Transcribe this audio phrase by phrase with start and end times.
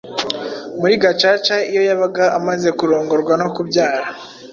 [0.79, 4.07] muri gacaca, iyo yabaga amaze kurongorwa no kubyara.